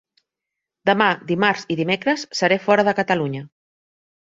[0.89, 3.47] Demà, dimarts i dimecres seré fora de Catalunya.